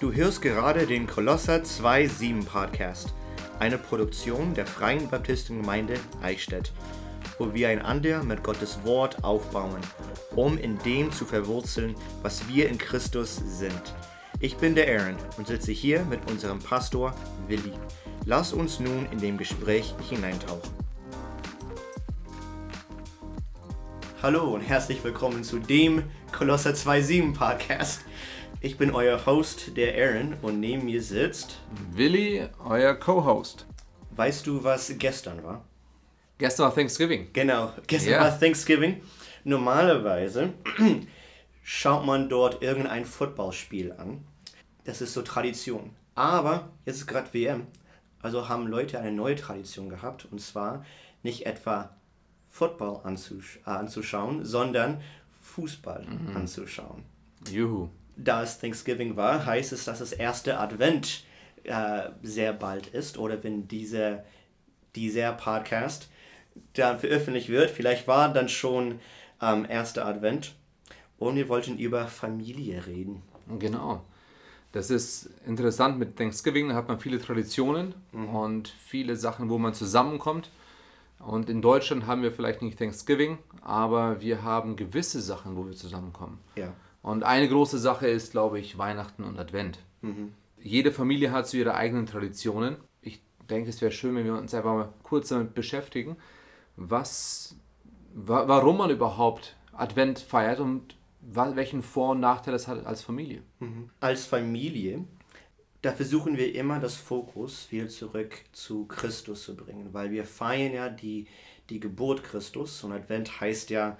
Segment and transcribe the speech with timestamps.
[0.00, 3.12] Du hörst gerade den Kolosser 2.7 Podcast,
[3.58, 6.72] eine Produktion der Freien Baptistengemeinde Eichstätt,
[7.38, 9.82] wo wir einander mit Gottes Wort aufbauen,
[10.34, 13.94] um in dem zu verwurzeln, was wir in Christus sind.
[14.40, 17.14] Ich bin der Aaron und sitze hier mit unserem Pastor
[17.46, 17.74] Willi.
[18.24, 20.70] Lass uns nun in dem Gespräch hineintauchen.
[24.22, 28.00] Hallo und herzlich willkommen zu dem Kolosser 2.7 Podcast.
[28.62, 31.58] Ich bin euer Host, der Aaron, und neben mir sitzt
[31.92, 33.66] Willi, euer Co-Host.
[34.10, 35.64] Weißt du, was gestern war?
[36.36, 37.28] Gestern war Thanksgiving.
[37.32, 38.20] Genau, gestern Ja.
[38.20, 39.00] war Thanksgiving.
[39.44, 40.52] Normalerweise
[41.62, 44.24] schaut man dort irgendein Footballspiel an.
[44.84, 45.90] Das ist so Tradition.
[46.14, 47.66] Aber jetzt ist gerade WM.
[48.20, 50.26] Also haben Leute eine neue Tradition gehabt.
[50.30, 50.84] Und zwar
[51.22, 51.96] nicht etwa
[52.50, 55.00] Football anzusch äh, anzuschauen, sondern
[55.40, 57.04] Fußball anzuschauen.
[57.50, 57.88] Juhu.
[58.22, 61.24] Da es Thanksgiving war, heißt es, dass das erste Advent
[61.64, 63.18] äh, sehr bald ist.
[63.18, 64.24] Oder wenn diese,
[64.94, 66.08] dieser Podcast
[66.74, 69.00] dann veröffentlicht wird, vielleicht war dann schon
[69.40, 70.54] ähm, erster Advent.
[71.18, 73.22] Und wir wollten über Familie reden.
[73.58, 74.02] Genau.
[74.72, 79.74] Das ist interessant mit Thanksgiving, da hat man viele Traditionen und viele Sachen, wo man
[79.74, 80.50] zusammenkommt.
[81.18, 85.74] Und in Deutschland haben wir vielleicht nicht Thanksgiving, aber wir haben gewisse Sachen, wo wir
[85.74, 86.38] zusammenkommen.
[86.54, 86.72] Ja.
[87.02, 89.78] Und eine große Sache ist, glaube ich, Weihnachten und Advent.
[90.62, 92.76] Jede Familie hat so ihre eigenen Traditionen.
[93.00, 96.16] Ich denke, es wäre schön, wenn wir uns einfach mal kurz damit beschäftigen,
[96.76, 97.56] was,
[98.14, 103.42] wa warum man überhaupt Advent feiert und welchen Vor- und Nachteil es hat als Familie.
[104.00, 105.04] Als Familie,
[105.82, 110.72] da versuchen wir immer das Fokus wieder zurück zu Christus zu bringen, weil wir feiern
[110.72, 111.26] ja die,
[111.70, 113.96] die Geburt Christus und Advent heißt ja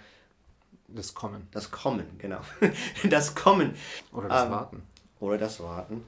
[0.94, 2.40] Das Kommen das Kommen, genau.
[3.08, 3.74] Das Kommen.
[4.12, 4.82] oder das Ähm, Warten.
[5.20, 6.04] oder das Warten.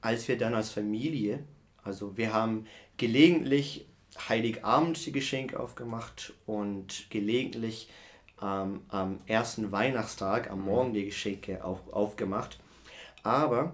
[0.00, 1.42] Als wir dann als Familie,
[1.82, 3.86] also wir haben gelegentlich
[4.28, 7.88] Heiligabend die Geschenke aufgemacht und gelegentlich
[8.42, 12.58] ähm, am ersten Weihnachtstag, am Morgen die Geschenke auch aufgemacht.
[13.22, 13.72] Aber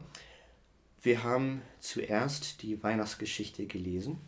[1.03, 4.19] wir haben zuerst die Weihnachtsgeschichte gelesen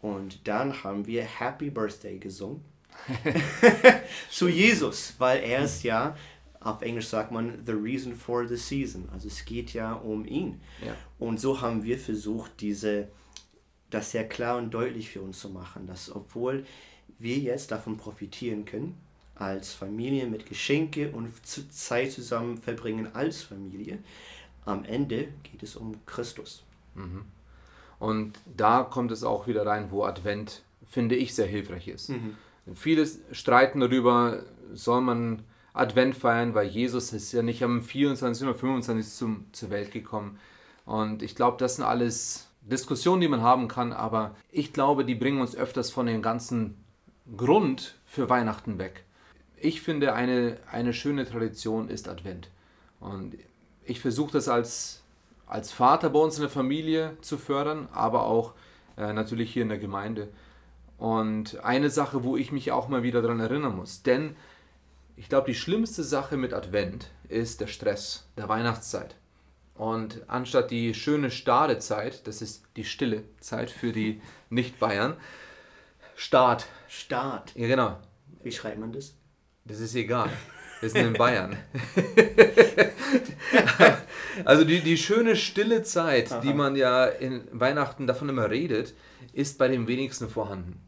[0.00, 2.62] und dann haben wir Happy Birthday gesungen
[4.30, 6.16] zu Jesus, weil er ist ja,
[6.60, 9.08] auf Englisch sagt man, the reason for the season.
[9.12, 10.60] Also es geht ja um ihn.
[10.84, 10.94] Ja.
[11.18, 13.08] Und so haben wir versucht, diese,
[13.90, 16.64] das sehr klar und deutlich für uns zu machen, dass obwohl
[17.18, 18.98] wir jetzt davon profitieren können,
[19.34, 23.98] als Familie mit Geschenke und Zeit zusammen verbringen als Familie,
[24.64, 26.62] am Ende geht es um Christus.
[27.98, 32.10] Und da kommt es auch wieder rein, wo Advent, finde ich, sehr hilfreich ist.
[32.72, 34.42] Viele streiten darüber,
[34.72, 35.42] soll man
[35.74, 38.46] Advent feiern, weil Jesus ist ja nicht am 24.
[38.46, 39.12] oder 25.
[39.12, 40.38] Zum, zur Welt gekommen.
[40.86, 45.14] Und ich glaube, das sind alles Diskussionen, die man haben kann, aber ich glaube, die
[45.14, 46.76] bringen uns öfters von dem ganzen
[47.36, 49.04] Grund für Weihnachten weg.
[49.56, 52.48] Ich finde, eine, eine schöne Tradition ist Advent.
[53.00, 53.36] Und
[53.84, 55.02] ich versuche das als,
[55.46, 58.52] als Vater bei uns in der Familie zu fördern, aber auch
[58.96, 60.28] äh, natürlich hier in der Gemeinde.
[60.98, 64.36] Und eine Sache, wo ich mich auch mal wieder daran erinnern muss, denn
[65.16, 69.14] ich glaube, die schlimmste Sache mit Advent ist der Stress der Weihnachtszeit.
[69.74, 75.16] Und anstatt die schöne starre Zeit, das ist die stille Zeit für die Nicht-Bayern,
[76.16, 76.66] Start.
[76.88, 77.52] Start.
[77.56, 77.98] Ja, genau.
[78.42, 79.14] Wie schreibt man das?
[79.64, 80.30] Das ist egal.
[80.80, 81.56] Wir sind in Bayern.
[84.44, 88.94] also die, die schöne stille Zeit, die man ja in Weihnachten davon immer redet,
[89.34, 90.80] ist bei den wenigsten vorhanden.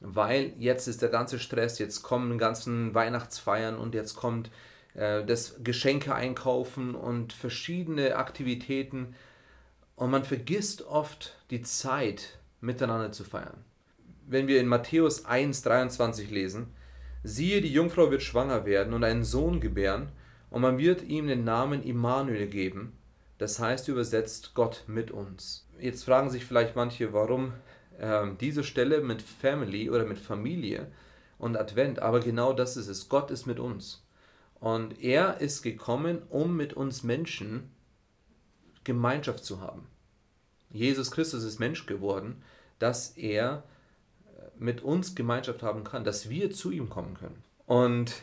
[0.00, 4.50] Weil jetzt ist der ganze Stress, jetzt kommen die ganzen Weihnachtsfeiern und jetzt kommt
[4.94, 9.14] äh, das Geschenke einkaufen und verschiedene Aktivitäten.
[9.94, 13.64] Und man vergisst oft die Zeit miteinander zu feiern.
[14.26, 16.74] Wenn wir in Matthäus 1,23 lesen,
[17.24, 20.08] Siehe, die Jungfrau wird schwanger werden und einen Sohn gebären,
[20.50, 22.92] und man wird ihm den Namen Immanuel geben.
[23.38, 25.66] Das heißt übersetzt Gott mit uns.
[25.80, 27.54] Jetzt fragen sich vielleicht manche, warum
[28.02, 30.90] ähm, diese Stelle mit Family oder mit Familie
[31.38, 33.08] und Advent, aber genau das ist es.
[33.08, 34.04] Gott ist mit uns.
[34.60, 37.70] Und er ist gekommen, um mit uns Menschen
[38.84, 39.86] Gemeinschaft zu haben.
[40.70, 42.42] Jesus Christus ist Mensch geworden,
[42.78, 43.62] dass er
[44.58, 47.42] mit uns Gemeinschaft haben kann, dass wir zu ihm kommen können.
[47.66, 48.14] Und,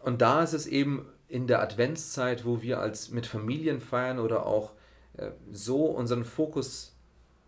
[0.00, 4.46] und da ist es eben in der Adventszeit, wo wir als mit Familien feiern oder
[4.46, 4.72] auch
[5.16, 6.93] äh, so unseren Fokus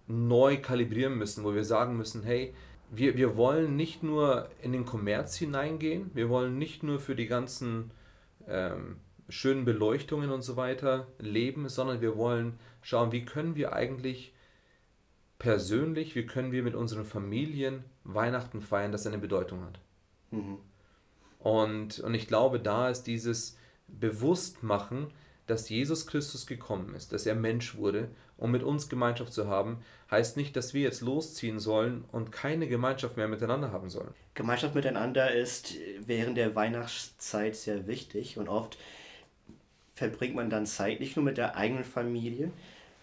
[0.09, 2.55] neu kalibrieren müssen, wo wir sagen müssen, hey,
[2.91, 7.27] wir, wir wollen nicht nur in den Kommerz hineingehen, wir wollen nicht nur für die
[7.27, 7.91] ganzen
[8.47, 8.97] ähm,
[9.29, 14.33] schönen Beleuchtungen und so weiter leben, sondern wir wollen schauen, wie können wir eigentlich
[15.39, 19.81] persönlich, wie können wir mit unseren Familien Weihnachten feiern, das eine Bedeutung hat.
[20.31, 20.59] Mhm.
[21.41, 25.09] Und, und ich glaube, da ist dieses Bewusstmachen,
[25.47, 29.79] dass Jesus Christus gekommen ist, dass er Mensch wurde, um mit uns Gemeinschaft zu haben,
[30.11, 34.13] heißt nicht, dass wir jetzt losziehen sollen und keine Gemeinschaft mehr miteinander haben sollen.
[34.35, 38.77] Gemeinschaft miteinander ist während der Weihnachtszeit sehr wichtig und oft
[39.95, 42.51] verbringt man dann Zeit nicht nur mit der eigenen Familie,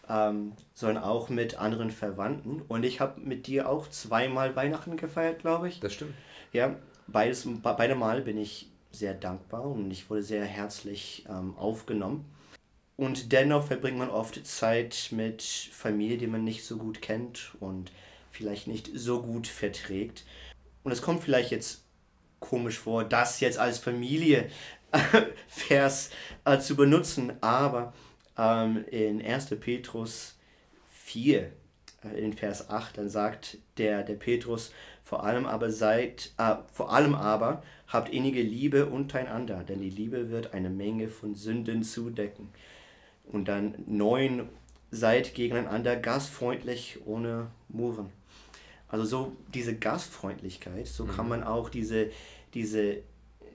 [0.07, 2.62] ähm, sondern auch mit anderen Verwandten.
[2.68, 5.80] Und ich habe mit dir auch zweimal Weihnachten gefeiert, glaube ich.
[5.80, 6.13] Das stimmt.
[6.51, 6.75] Ja,
[7.07, 12.25] beides, beide Mal bin ich sehr dankbar und ich wurde sehr herzlich ähm, aufgenommen.
[12.95, 17.92] Und dennoch verbringt man oft Zeit mit Familie, die man nicht so gut kennt und
[18.31, 20.25] vielleicht nicht so gut verträgt.
[20.84, 21.84] Und es kommt vielleicht jetzt
[22.40, 24.50] komisch vor, das jetzt als Familie
[25.48, 26.12] Vers
[26.45, 27.94] äh, zu benutzen, aber
[28.38, 29.48] ähm, in 1.
[29.60, 30.36] Petrus
[30.92, 31.51] 4, äh,
[32.15, 34.71] in Vers 8, dann sagt der, der Petrus,
[35.03, 40.29] vor allem aber seid, äh, vor allem aber habt innige Liebe untereinander, denn die Liebe
[40.29, 42.50] wird eine Menge von Sünden zudecken.
[43.25, 44.50] Und dann neun,
[44.91, 48.09] seid gegeneinander gastfreundlich ohne Murren.
[48.88, 51.29] Also so diese Gastfreundlichkeit, so kann mhm.
[51.29, 52.11] man auch diese,
[52.53, 52.97] diese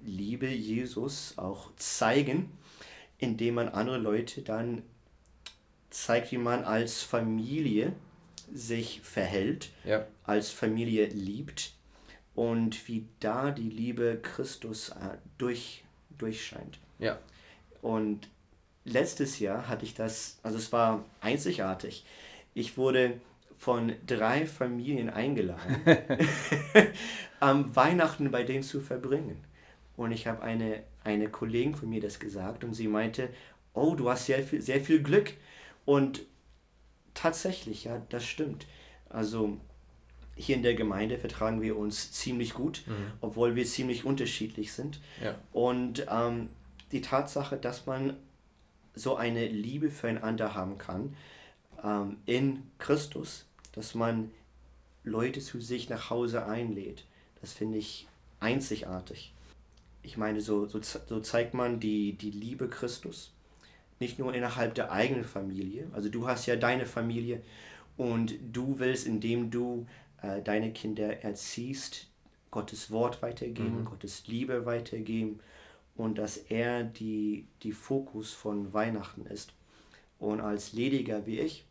[0.04, 2.50] Liebe Jesus auch zeigen,
[3.18, 4.82] indem man andere Leute dann
[5.90, 7.92] zeigt, wie man als Familie
[8.52, 10.06] sich verhält, ja.
[10.24, 11.72] als Familie liebt
[12.34, 15.84] und wie da die Liebe Christus äh, durch,
[16.18, 16.78] durchscheint.
[16.98, 17.18] Ja.
[17.82, 18.28] Und
[18.84, 22.04] letztes Jahr hatte ich das, also es war einzigartig.
[22.54, 23.20] Ich wurde
[23.56, 25.80] von drei Familien eingeladen,
[27.40, 29.42] am Weihnachten bei denen zu verbringen.
[29.96, 33.30] Und ich habe eine, eine Kollegin von mir das gesagt und sie meinte,
[33.74, 35.32] oh, du hast sehr viel, sehr viel Glück.
[35.84, 36.22] Und
[37.18, 38.66] tatsächlich, ja, das stimmt.
[39.08, 39.56] Also
[40.34, 43.12] hier in der Gemeinde vertragen wir uns ziemlich gut, mhm.
[43.20, 45.00] obwohl wir ziemlich unterschiedlich sind.
[45.22, 45.34] Ja.
[45.52, 46.48] Und ähm,
[46.92, 48.16] die Tatsache, dass man
[48.94, 51.16] so eine Liebe füreinander haben kann
[51.82, 54.30] ähm, in Christus, dass man
[55.04, 57.04] Leute zu sich nach Hause einlädt,
[57.40, 58.06] das finde ich
[58.40, 59.32] einzigartig
[60.08, 63.30] ich meine, so, so, so zeigt man die, die Liebe Christus.
[64.00, 65.88] Nicht nur innerhalb der eigenen Familie.
[65.92, 67.42] Also du hast ja deine Familie
[67.96, 69.86] und du willst, indem du
[70.22, 72.06] äh, deine Kinder erziehst,
[72.50, 73.84] Gottes Wort weitergeben, mhm.
[73.84, 75.40] Gottes Liebe weitergeben
[75.96, 79.52] und dass er die, die Fokus von Weihnachten ist.
[80.18, 81.66] Und als Lediger wie ich,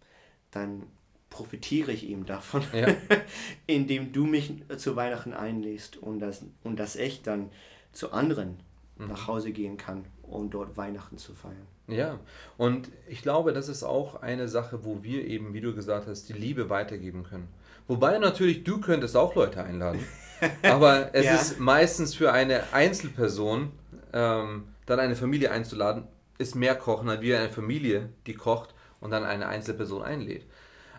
[0.51, 0.83] dann
[1.30, 2.88] profitiere ich eben davon, ja.
[3.68, 7.50] indem du mich zu Weihnachten einlädst und das, und das echt dann
[7.91, 8.57] zu anderen
[8.97, 9.07] mhm.
[9.07, 11.68] nach Hause gehen kann, um dort Weihnachten zu feiern.
[11.88, 12.19] Ja,
[12.57, 16.27] und ich glaube, das ist auch eine Sache, wo wir eben, wie du gesagt hast,
[16.29, 17.47] die Liebe weitergeben können.
[17.88, 20.03] Wobei natürlich, du könntest auch Leute einladen,
[20.63, 21.35] aber es ja.
[21.35, 23.71] ist meistens für eine Einzelperson,
[24.13, 26.03] ähm, dann eine Familie einzuladen,
[26.38, 30.45] ist mehr kochen, als wie eine Familie, die kocht und dann eine Einzelperson einlädt.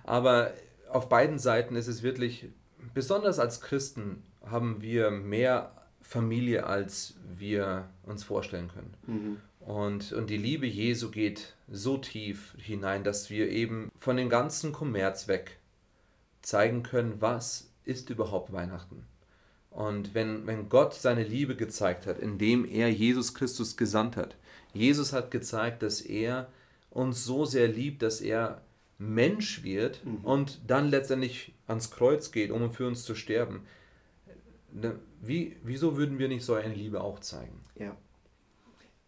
[0.05, 0.53] Aber
[0.91, 2.49] auf beiden Seiten ist es wirklich,
[2.95, 5.73] besonders als Christen, haben wir mehr
[6.09, 8.95] Familie, als wir uns vorstellen können.
[9.07, 9.37] Mhm.
[9.61, 14.73] Und, und die Liebe Jesu geht so tief hinein, dass wir eben von dem ganzen
[14.73, 15.59] Kommerz weg
[16.41, 19.05] zeigen können, was ist überhaupt Weihnachten.
[19.71, 24.35] Und wenn, wenn Gott seine Liebe gezeigt hat, indem er Jesus Christus gesandt hat,
[24.73, 26.49] Jesus hat gezeigt, dass er
[26.89, 28.63] uns so sehr liebt, dass er
[28.97, 30.25] Mensch wird mhm.
[30.25, 33.67] und dann letztendlich ans Kreuz geht, um für uns zu sterben.
[34.81, 37.59] Ne, wie, wieso würden wir nicht so eine Liebe auch zeigen?
[37.77, 37.97] Ja.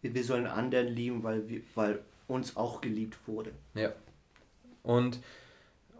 [0.01, 3.51] Wir sollen anderen lieben, weil, wir, weil uns auch geliebt wurde.
[3.73, 3.93] Ja.
[4.83, 5.19] Und,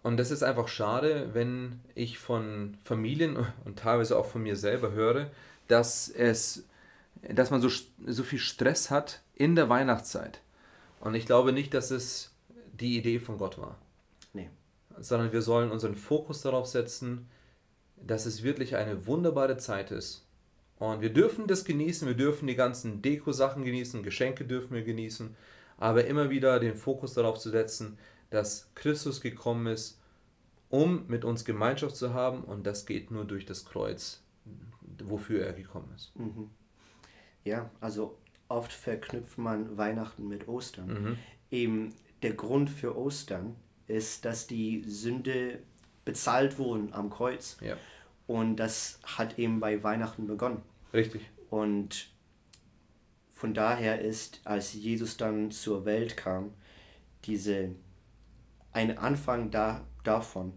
[0.02, 4.92] und das ist einfach schade, wenn ich von Familien und teilweise auch von mir selber
[4.92, 5.30] höre,
[5.68, 6.66] dass, es,
[7.22, 7.70] dass man so,
[8.06, 10.42] so viel Stress hat in der Weihnachtszeit.
[11.00, 12.34] Und ich glaube nicht, dass es
[12.74, 13.78] die Idee von Gott war.
[14.34, 14.50] Nee.
[15.00, 17.30] Sondern wir sollen unseren Fokus darauf setzen,
[18.06, 20.26] dass es wirklich eine wunderbare Zeit ist.
[20.80, 25.36] Und wir dürfen das genießen, wir dürfen die ganzen Deko-Sachen genießen, Geschenke dürfen wir genießen,
[25.78, 28.00] aber immer wieder den Fokus darauf zu setzen,
[28.32, 30.02] dass Christus gekommen ist,
[30.70, 34.24] um mit uns Gemeinschaft zu haben und das geht nur durch das Kreuz,
[35.04, 36.16] wofür er gekommen ist.
[36.16, 36.50] Mhm.
[37.44, 38.18] Ja, also
[38.48, 40.88] oft verknüpft man Weihnachten mit Ostern.
[40.88, 41.18] Mhm.
[41.52, 41.94] Eben
[42.24, 43.56] der Grund für Ostern
[43.88, 45.60] ist, dass die Sünde
[46.06, 47.58] bezahlt wurden am Kreuz.
[47.62, 47.76] Ja.
[48.28, 50.62] Und das hat eben bei Weihnachten begonnen.
[50.94, 51.30] Richtig.
[51.50, 52.10] Und
[53.30, 56.54] von daher ist, als Jesus dann zur Welt kam,
[57.26, 57.72] diese
[58.72, 60.54] ein Anfang da, davon,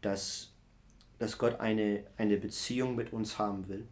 [0.00, 0.52] dass,
[1.18, 3.86] dass Gott eine, eine Beziehung mit uns haben will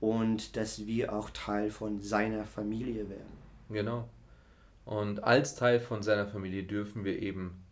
[0.00, 3.38] und dass wir auch Teil von seiner Familie werden.
[3.68, 4.08] Genau.
[4.84, 7.62] Und als Teil von seiner Familie dürfen wir eben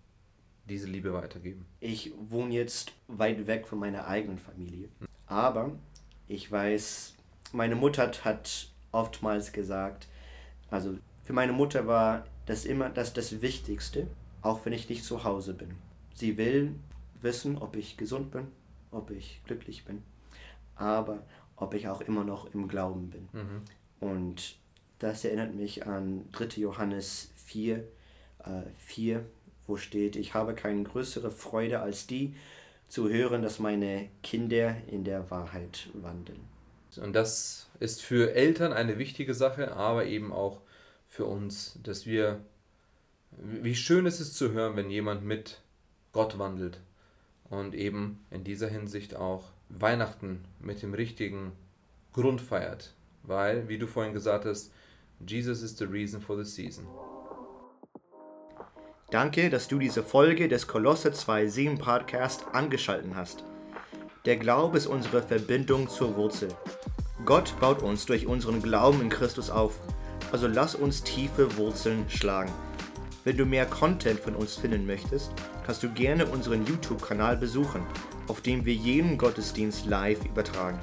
[0.69, 1.67] diese Liebe weitergeben.
[1.81, 4.89] Ich wohne jetzt weit weg von meiner eigenen Familie,
[5.27, 5.73] aber
[6.29, 7.15] ich weiß,
[7.53, 10.07] meine Mutter hat oftmals gesagt,
[10.71, 14.07] also für meine Mutter war das immer das, das Wichtigste,
[14.43, 15.75] auch wenn ich nicht zu Hause bin.
[16.15, 16.75] Sie will
[17.21, 18.49] wissen, ob ich gesund bin,
[18.91, 20.03] ob ich glücklich bin,
[20.77, 21.23] aber
[21.57, 23.29] ob ich auch immer noch im Glauben bin.
[23.33, 23.63] Mhm.
[24.01, 24.57] Und
[24.99, 26.61] das erinnert mich an 3.
[26.61, 27.79] Johannes 4,
[28.45, 29.25] äh, 4,
[29.69, 32.35] wo steht, ich habe keine größere Freude als die,
[32.89, 36.41] zu hören, dass meine Kinder in der Wahrheit wandeln.
[36.97, 40.63] Und das ist für Eltern eine wichtige Sache, aber eben auch
[41.07, 42.41] für uns, dass wir,
[43.31, 45.61] wie schön ist es zu hören, wenn jemand mit
[46.13, 46.81] Gott wandelt
[47.51, 51.53] und eben in dieser Hinsicht auch Weihnachten mit dem richtigen
[52.15, 52.95] Grund feiert.
[53.23, 54.73] Weil, wie du vorhin gesagt hast,
[55.27, 56.87] Jesus is the reason for the season.
[59.11, 63.43] Danke, dass du diese Folge des Kolosse 2.7 Podcast angeschaltet hast.
[64.27, 66.51] Der Glaube ist unsere Verbindung zur Wurzel.
[67.25, 69.81] Gott baut uns durch unseren Glauben in Christus auf.
[70.31, 72.53] Also lass uns tiefe Wurzeln schlagen.
[73.25, 75.33] Wenn du mehr Content von uns finden möchtest,
[75.65, 77.87] kannst du gerne unseren YouTube-Kanal besuchen,
[78.27, 80.81] auf dem wir jeden Gottesdienst live übertragen.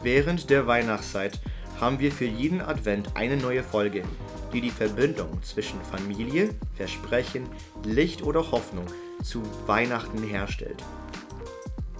[0.00, 1.40] Während der Weihnachtszeit
[1.80, 4.04] haben wir für jeden Advent eine neue Folge,
[4.52, 7.48] die die Verbindung zwischen Familie, Versprechen,
[7.84, 8.86] Licht oder Hoffnung
[9.22, 10.82] zu Weihnachten herstellt.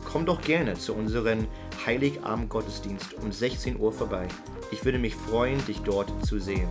[0.04, 1.46] Komm doch gerne zu unserem
[1.84, 4.26] Heiligabend-Gottesdienst um 16 Uhr vorbei.
[4.70, 6.68] Ich würde mich freuen, dich dort zu sehen.